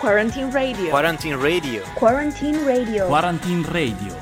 [0.00, 0.88] Quarantine Radio.
[0.90, 1.82] Quarantine Radio.
[1.94, 3.06] Quarantine Radio.
[3.06, 4.16] Quarantine Radio.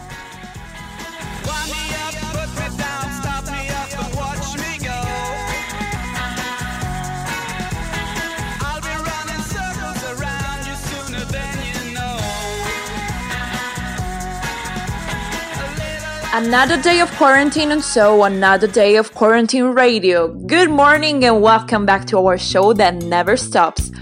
[16.35, 20.27] Another day of quarantine and so another day of quarantine radio.
[20.27, 23.93] Good morning and welcome back to our show that never stops.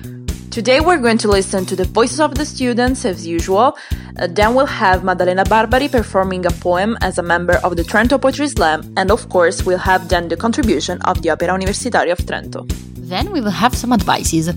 [0.56, 3.76] Today we're going to listen to the voices of the students as usual.
[4.18, 8.18] Uh, then we'll have Maddalena Barbari performing a poem as a member of the Trento
[8.18, 12.20] Poetry Slam, and of course we'll have then the contribution of the Opera Universitaria of
[12.20, 12.64] Trento.
[12.96, 14.50] Then we will have some advices.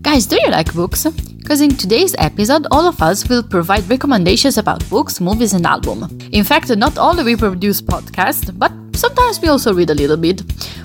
[0.00, 1.08] Guys, do you like books?
[1.42, 6.12] Because in today's episode, all of us will provide recommendations about books, movies, and albums.
[6.30, 10.40] In fact, not only we produce podcasts, but sometimes we also read a little bit.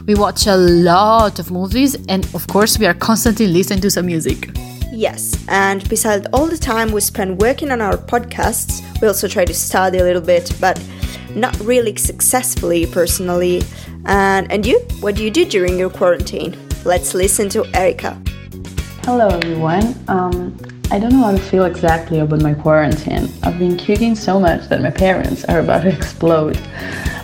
[0.07, 4.07] We watch a lot of movies, and of course, we are constantly listening to some
[4.07, 4.49] music.
[4.91, 9.45] Yes, and besides all the time we spend working on our podcasts, we also try
[9.45, 10.83] to study a little bit, but
[11.35, 13.61] not really successfully personally.
[14.05, 16.57] And and you, what do you do during your quarantine?
[16.83, 18.19] Let's listen to Erica.
[19.07, 19.95] Hello everyone.
[20.09, 20.57] Um,
[20.91, 23.31] I don't know how to feel exactly about my quarantine.
[23.41, 26.59] I've been cooking so much that my parents are about to explode.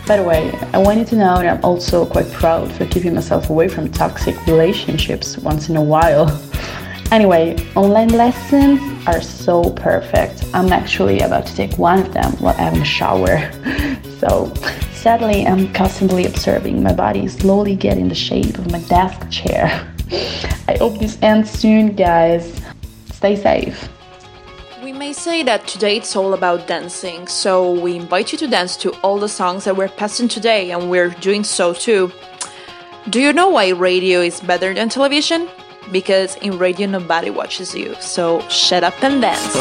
[0.07, 3.13] By the way, I want you to know that I'm also quite proud for keeping
[3.13, 6.27] myself away from toxic relationships once in a while.
[7.11, 10.45] Anyway, online lessons are so perfect.
[10.53, 13.51] I'm actually about to take one of them while having a shower.
[14.23, 14.53] So,
[14.93, 19.92] sadly, I'm constantly observing my body slowly getting the shape of my desk chair.
[20.67, 22.61] I hope this ends soon, guys.
[23.11, 23.89] Stay safe.
[24.83, 28.75] We may say that today it's all about dancing, so we invite you to dance
[28.77, 32.11] to all the songs that we're passing today, and we're doing so too.
[33.09, 35.49] Do you know why radio is better than television?
[35.91, 39.53] Because in radio nobody watches you, so shut up and dance.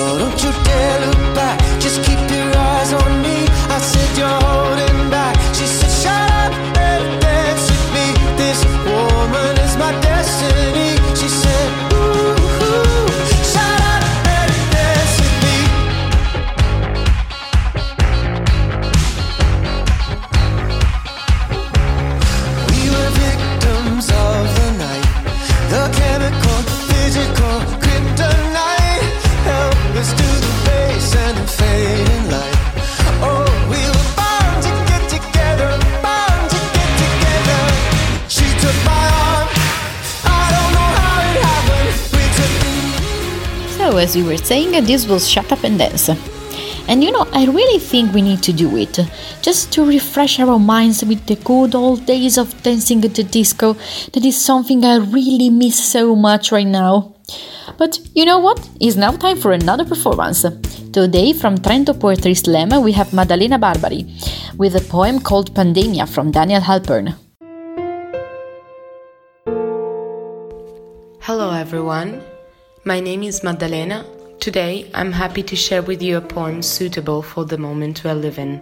[44.13, 46.11] As we were saying, this was Shut Up and Dance.
[46.89, 48.99] And you know, I really think we need to do it
[49.41, 53.75] just to refresh our minds with the good old days of dancing at the disco.
[54.13, 57.15] That is something I really miss so much right now.
[57.79, 58.69] But you know what?
[58.81, 60.43] It's now time for another performance.
[60.93, 64.03] Today, from Trento Poetry Slam, we have Maddalena Barbari
[64.59, 67.15] with a poem called Pandemia from Daniel Halpern.
[71.21, 72.21] Hello everyone,
[72.85, 74.05] my name is Maddalena.
[74.41, 78.15] Today I'm happy to share with you a poem suitable for the moment we are
[78.15, 78.61] living.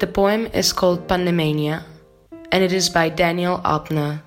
[0.00, 1.84] The poem is called Pandemania
[2.50, 4.20] and it is by Daniel Halpern.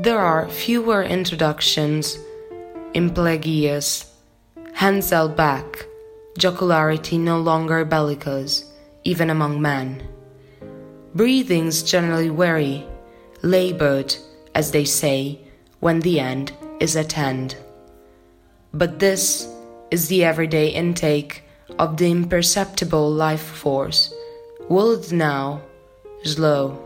[0.00, 2.18] There are fewer introductions
[2.92, 4.12] in Pelagius,
[4.72, 5.86] hands held back,
[6.40, 8.64] jocularity no longer bellicose,
[9.04, 10.02] even among men.
[11.14, 12.84] Breathings generally weary,
[13.42, 14.16] labored,
[14.54, 15.40] as they say,
[15.80, 17.56] when the end is at hand.
[18.72, 19.48] But this
[19.90, 21.42] is the everyday intake
[21.78, 24.12] of the imperceptible life force,
[24.68, 25.62] willed now,
[26.24, 26.78] slow.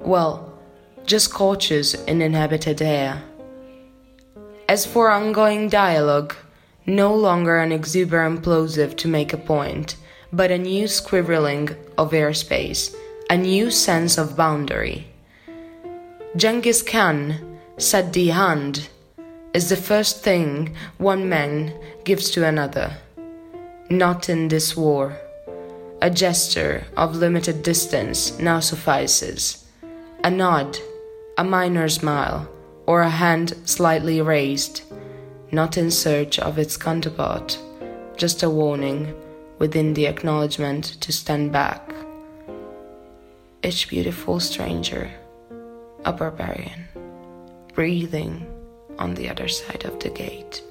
[0.00, 0.52] Well,
[1.04, 3.22] just cautious in inhabited air.
[4.68, 6.36] As for ongoing dialogue,
[6.86, 9.96] no longer an exuberant plosive to make a point,
[10.32, 12.94] but a new squirreling of airspace,
[13.28, 15.09] a new sense of boundary.
[16.36, 18.88] Genghis Khan said the hand
[19.52, 21.74] is the first thing one man
[22.04, 22.96] gives to another.
[23.90, 25.18] Not in this war.
[26.00, 29.66] A gesture of limited distance now suffices.
[30.22, 30.78] A nod,
[31.36, 32.48] a minor smile,
[32.86, 34.82] or a hand slightly raised,
[35.50, 37.58] not in search of its counterpart,
[38.16, 39.12] just a warning
[39.58, 41.92] within the acknowledgement to stand back.
[43.64, 45.10] Each beautiful stranger,
[46.04, 46.86] a barbarian,
[47.74, 48.46] breathing
[48.98, 50.62] on the other side of the gate.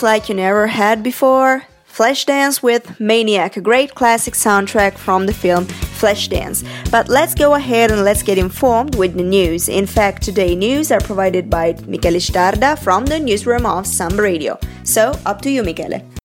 [0.00, 1.64] Dance like you never had before?
[1.86, 5.66] Flashdance with Maniac, a great classic soundtrack from the film
[6.00, 6.64] Flashdance.
[6.90, 9.68] But let's go ahead and let's get informed with the news.
[9.68, 14.58] In fact, today news are provided by Michele Citarda from the newsroom of Samba Radio.
[14.84, 16.19] So, up to you, Michele.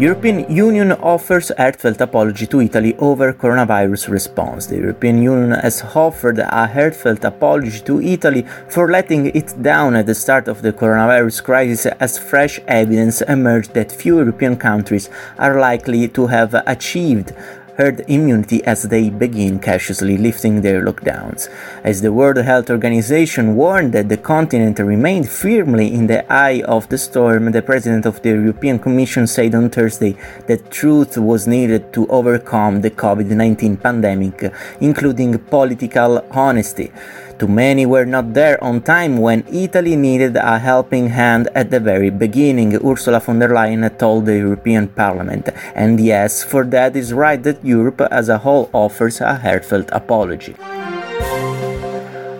[0.00, 4.64] European Union offers heartfelt apology to Italy over coronavirus response.
[4.64, 10.06] The European Union has offered a heartfelt apology to Italy for letting it down at
[10.06, 15.60] the start of the coronavirus crisis as fresh evidence emerged that few European countries are
[15.60, 17.34] likely to have achieved
[17.80, 21.48] herd immunity as they begin cautiously lifting their lockdowns.
[21.82, 26.86] As the World Health Organization warned that the continent remained firmly in the eye of
[26.90, 30.14] the storm, the President of the European Commission said on Thursday
[30.46, 36.92] that truth was needed to overcome the COVID 19 pandemic, including political honesty.
[37.40, 41.80] Too many were not there on time when Italy needed a helping hand at the
[41.80, 45.48] very beginning, Ursula von der Leyen told the European Parliament.
[45.74, 50.54] And yes, for that is right that Europe as a whole offers a heartfelt apology.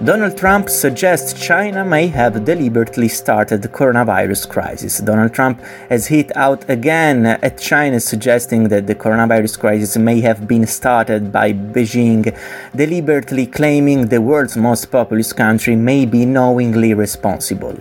[0.02, 4.96] Donald Trump suggests China may have deliberately started the coronavirus crisis.
[5.00, 5.60] Donald Trump
[5.90, 11.30] has hit out again at China, suggesting that the coronavirus crisis may have been started
[11.30, 12.34] by Beijing,
[12.74, 17.76] deliberately claiming the world's most populous country may be knowingly responsible.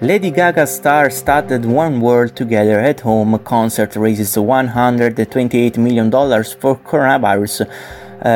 [0.00, 7.66] Lady Gaga star started One World Together at Home concert raises $128 million for coronavirus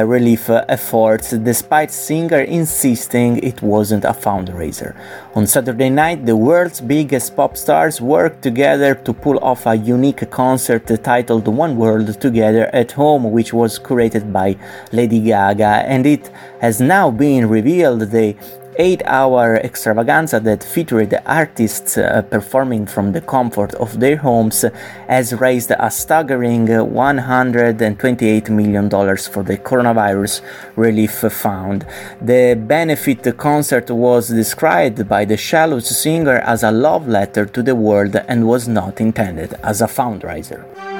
[0.07, 4.95] relief uh, efforts, despite singer insisting it wasn't a fundraiser.
[5.35, 10.31] On Saturday night, the world's biggest pop stars worked together to pull off a unique
[10.31, 14.57] concert titled One World Together at Home, which was curated by
[14.93, 16.29] Lady Gaga, and it
[16.61, 18.37] has now been revealed the
[18.79, 24.65] eight hour extravaganza that featured artists uh, performing from the comfort of their homes
[25.09, 30.41] has raised a staggering $128 million for the coronavirus
[30.77, 31.85] relief fund.
[32.21, 37.75] The benefit concert was described by the Shallows singer as a love letter to the
[37.75, 40.98] world and was not intended as a fundraiser.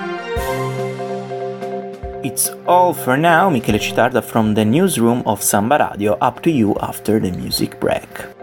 [2.25, 3.49] It's all for now.
[3.49, 6.15] Michele Citarda from the newsroom of Samba Radio.
[6.15, 8.38] Up to you after the music break.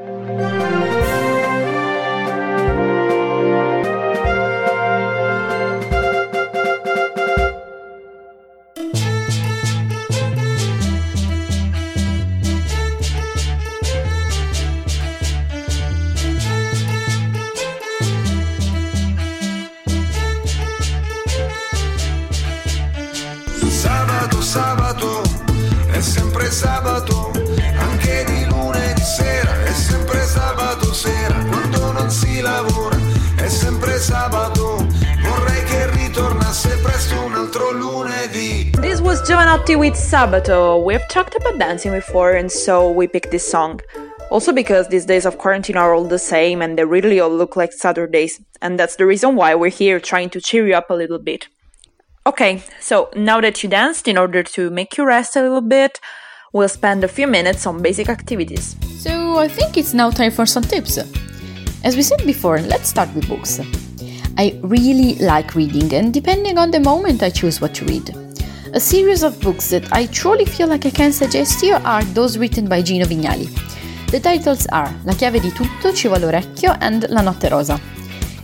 [39.25, 40.85] Jovanotti with Sabato.
[40.85, 43.81] We've talked about dancing before, and so we picked this song.
[44.29, 47.55] Also, because these days of quarantine are all the same and they really all look
[47.55, 50.93] like Saturdays, and that's the reason why we're here trying to cheer you up a
[50.93, 51.47] little bit.
[52.27, 55.99] Okay, so now that you danced, in order to make you rest a little bit,
[56.53, 58.75] we'll spend a few minutes on basic activities.
[58.99, 60.99] So I think it's now time for some tips.
[61.83, 63.59] As we said before, let's start with books.
[64.37, 68.24] I really like reading, and depending on the moment, I choose what to read.
[68.75, 72.37] A series of books that I truly feel like I can suggest you are those
[72.37, 73.47] written by Gino Vignali.
[74.11, 77.79] The titles are La chiave di tutto, Ci vuole orecchio, and La notte rosa.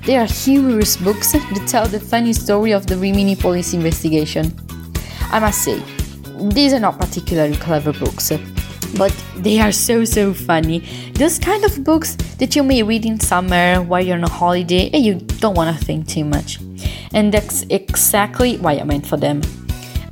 [0.06, 4.54] They are humorous books that tell the funny story of the Rimini police investigation.
[5.34, 5.84] I must say,
[6.54, 8.32] these are not particularly clever books,
[8.98, 10.80] but they are so so funny.
[11.16, 14.90] Those kind of books that you may read in summer while you're on a holiday
[14.94, 16.58] and you don't want to think too much.
[17.14, 19.42] And that's exactly why I meant for them.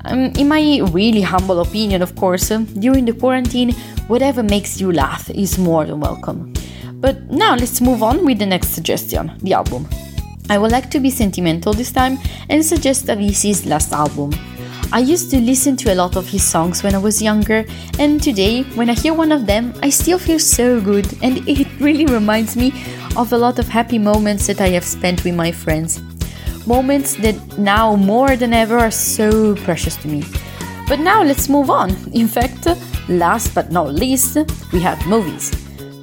[0.05, 3.73] Um, in my really humble opinion, of course, um, during the quarantine,
[4.07, 6.53] whatever makes you laugh is more than welcome.
[6.93, 9.87] But now let's move on with the next suggestion the album.
[10.49, 12.17] I would like to be sentimental this time
[12.49, 14.31] and suggest Avicii's last album.
[14.91, 17.63] I used to listen to a lot of his songs when I was younger,
[17.99, 21.67] and today, when I hear one of them, I still feel so good, and it
[21.79, 22.73] really reminds me
[23.15, 26.01] of a lot of happy moments that I have spent with my friends.
[26.69, 30.23] Moments that now more than ever are so precious to me.
[30.87, 31.89] But now let's move on.
[32.13, 32.67] In fact,
[33.09, 34.37] last but not least,
[34.71, 35.49] we have movies.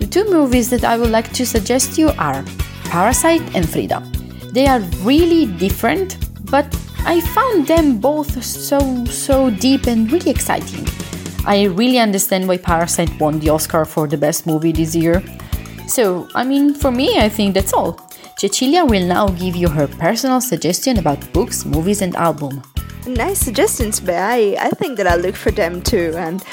[0.01, 2.45] The two movies that I would like to suggest you are
[2.87, 4.03] Parasite and Frida.
[4.51, 6.19] They are really different,
[6.51, 6.67] but
[7.05, 10.85] I found them both so so deep and really exciting.
[11.47, 15.23] I really understand why Parasite won the Oscar for the best movie this year.
[15.87, 18.06] So, I mean, for me, I think that's all.
[18.39, 22.63] Cecilia will now give you her personal suggestion about books, movies, and album.
[23.07, 26.13] Nice suggestions, but I, I think that I'll look for them too.
[26.19, 26.45] And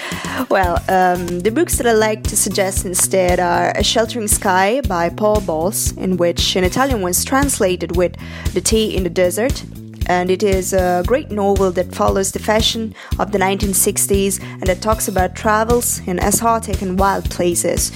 [0.50, 5.10] well, um, the books that I like to suggest instead are A Sheltering Sky by
[5.10, 8.16] Paul Bowles, in which an Italian was translated with
[8.54, 9.66] The Tea in the Desert.
[10.06, 14.82] And it is a great novel that follows the fashion of the 1960s and that
[14.82, 17.92] talks about travels in exotic and wild places.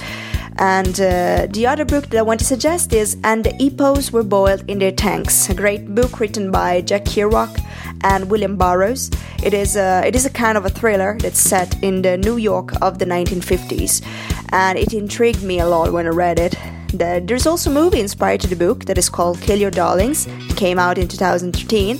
[0.58, 4.24] And uh, the other book that I want to suggest is And the Hippos Were
[4.24, 7.64] Boiled in Their Tanks, a great book written by Jack Kerouac
[8.02, 9.10] and William Burroughs.
[9.44, 12.38] It is a, it is a kind of a thriller that's set in the New
[12.38, 14.04] York of the 1950s,
[14.50, 16.56] and it intrigued me a lot when I read it.
[16.88, 20.26] The, there's also a movie inspired to the book that is called Kill Your Darlings.
[20.26, 21.98] It came out in 2013.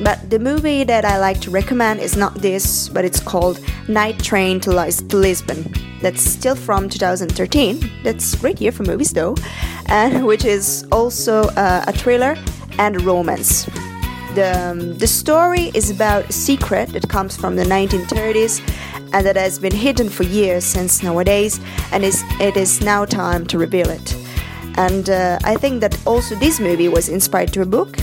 [0.00, 4.18] But the movie that I like to recommend is not this, but it's called Night
[4.22, 5.72] Train to, Lis- to Lisbon.
[6.02, 7.90] That's still from 2013.
[8.02, 9.36] That's a great year for movies, though,
[9.86, 12.36] and which is also uh, a thriller
[12.78, 13.64] and a romance.
[14.34, 18.60] The, um, the story is about a secret that comes from the 1930s
[19.14, 21.58] and that has been hidden for years since nowadays,
[21.90, 24.14] and is, it is now time to reveal it.
[24.76, 27.96] And uh, I think that also this movie was inspired to a book.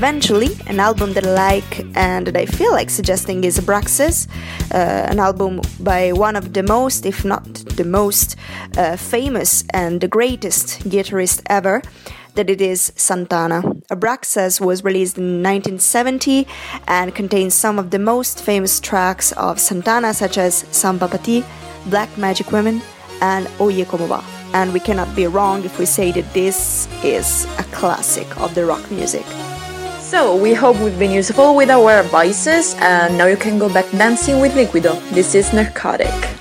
[0.00, 4.28] Eventually, an album that I like and that I feel like suggesting is Abraxas,
[4.72, 7.44] uh, an album by one of the most, if not
[7.76, 8.34] the most,
[8.78, 11.82] uh, famous and the greatest guitarist ever
[12.34, 13.60] that it is Santana.
[13.90, 16.46] Abraxas was released in 1970
[16.88, 21.44] and contains some of the most famous tracks of Santana, such as Samba Pa Ti,
[21.90, 22.80] Black Magic Women,
[23.20, 24.24] and Oye Como Va.
[24.54, 28.64] And we cannot be wrong if we say that this is a classic of the
[28.64, 29.26] rock music.
[30.10, 33.88] So, we hope we've been useful with our advices, and now you can go back
[33.92, 34.98] dancing with Liquido.
[35.14, 36.39] This is Narcotic.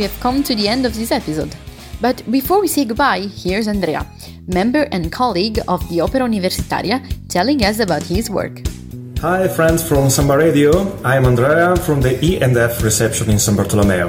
[0.00, 1.54] We have come to the end of this episode.
[2.00, 4.06] But before we say goodbye, here's Andrea,
[4.46, 8.62] member and colleague of the Opera Universitaria, telling us about his work.
[9.18, 10.72] Hi, friends from Samba Radio.
[11.04, 14.08] I'm Andrea from the E&F reception in San Bartolomeo.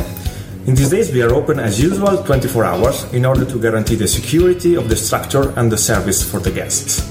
[0.65, 4.07] In these days, we are open as usual 24 hours in order to guarantee the
[4.07, 7.03] security of the structure and the service for the guests.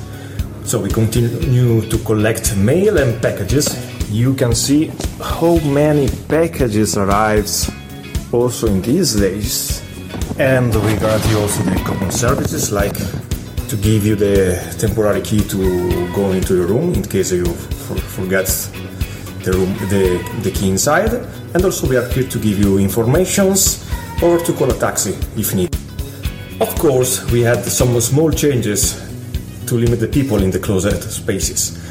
[0.65, 3.69] So we continue to collect mail and packages.
[4.11, 7.71] You can see how many packages arrives
[8.33, 9.83] also in these days.
[10.39, 12.97] And we guarantee also the common services like
[13.69, 17.97] to give you the temporary key to go into your room in case you for,
[17.97, 18.47] forget
[19.45, 21.13] the room the, the key inside
[21.55, 23.89] and also we are here to give you informations
[24.23, 25.79] or to call a taxi if needed
[26.61, 28.99] of course we had some small changes
[29.67, 31.90] to limit the people in the closet spaces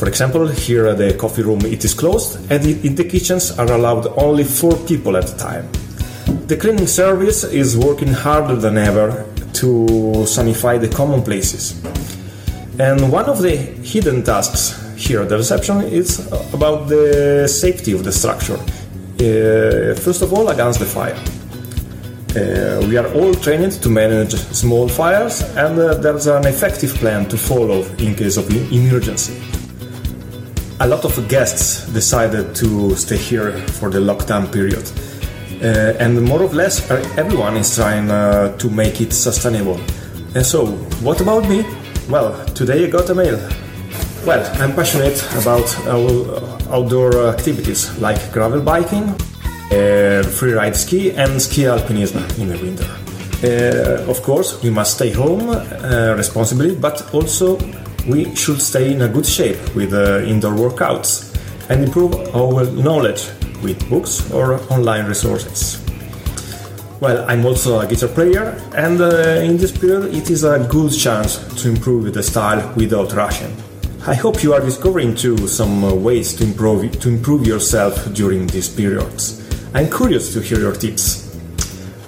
[0.00, 3.70] for example here at the coffee room it is closed and in the kitchens are
[3.78, 5.66] allowed only four people at a time
[6.50, 9.08] the cleaning service is working harder than ever
[9.52, 9.86] to
[10.26, 11.80] sanify the common places.
[12.78, 14.62] And one of the hidden tasks
[14.96, 18.58] here at the reception is about the safety of the structure.
[18.58, 21.18] Uh, first of all, against the fire.
[22.30, 27.28] Uh, we are all trained to manage small fires, and uh, there's an effective plan
[27.28, 29.59] to follow in case of emergency.
[30.82, 34.90] A lot of guests decided to stay here for the lockdown period.
[35.62, 39.78] Uh, and more or less uh, everyone is trying uh, to make it sustainable.
[40.34, 40.68] And so,
[41.04, 41.66] what about me?
[42.08, 43.36] Well, today I got a mail.
[44.24, 51.64] Well, I'm passionate about uh, outdoor activities like gravel biking, uh, freeride ski, and ski
[51.64, 52.88] alpinism in the winter.
[53.44, 55.50] Uh, of course, we must stay home
[56.16, 57.58] responsibly, but also
[58.08, 61.30] we should stay in a good shape with uh, indoor workouts
[61.68, 63.28] and improve our knowledge
[63.62, 65.80] with books or online resources.
[67.00, 70.92] Well, I'm also a guitar player, and uh, in this period, it is a good
[70.92, 73.56] chance to improve the style without rushing.
[74.06, 78.46] I hope you are discovering too some uh, ways to improve to improve yourself during
[78.48, 79.40] these periods.
[79.74, 81.26] I'm curious to hear your tips.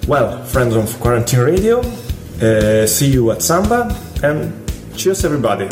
[0.09, 4.62] Well, friends of Quarantine Radio, uh, see you at Samba, and
[4.97, 5.69] cheers, everybody.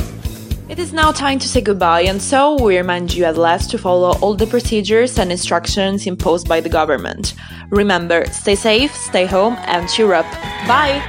[0.69, 3.79] It is now time to say goodbye, and so we remind you at last to
[3.79, 7.35] follow all the procedures and instructions imposed by the government.
[7.71, 10.31] Remember, stay safe, stay home, and cheer up.
[10.69, 11.03] Bye!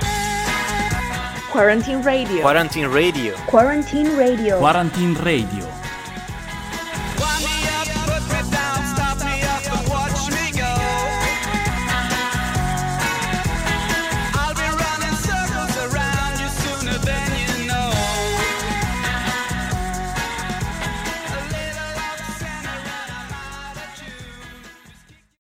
[1.52, 2.42] Quarantine Radio.
[2.42, 3.36] Quarantine Radio.
[3.48, 4.58] Quarantine Radio.
[4.58, 5.81] Quarantine Radio.